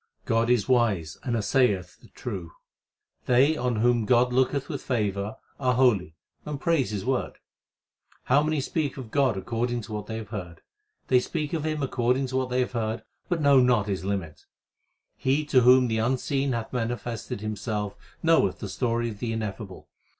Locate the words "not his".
13.59-14.03